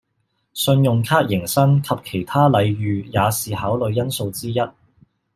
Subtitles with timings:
[0.55, 4.57] 信用卡迎新及其他禮遇也是考慮因素之一